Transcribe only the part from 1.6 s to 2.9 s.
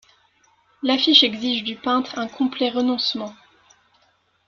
du peintre un complet